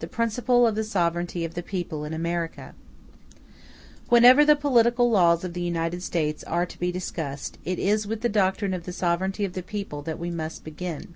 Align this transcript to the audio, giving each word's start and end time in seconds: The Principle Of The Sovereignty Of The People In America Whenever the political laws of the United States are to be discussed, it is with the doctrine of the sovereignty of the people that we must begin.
The 0.00 0.08
Principle 0.08 0.66
Of 0.66 0.74
The 0.74 0.82
Sovereignty 0.82 1.44
Of 1.44 1.54
The 1.54 1.62
People 1.62 2.04
In 2.04 2.12
America 2.12 2.74
Whenever 4.08 4.44
the 4.44 4.56
political 4.56 5.08
laws 5.08 5.44
of 5.44 5.52
the 5.52 5.62
United 5.62 6.02
States 6.02 6.42
are 6.42 6.66
to 6.66 6.80
be 6.80 6.90
discussed, 6.90 7.58
it 7.64 7.78
is 7.78 8.04
with 8.04 8.22
the 8.22 8.28
doctrine 8.28 8.74
of 8.74 8.86
the 8.86 8.92
sovereignty 8.92 9.44
of 9.44 9.52
the 9.52 9.62
people 9.62 10.02
that 10.02 10.18
we 10.18 10.32
must 10.32 10.64
begin. 10.64 11.14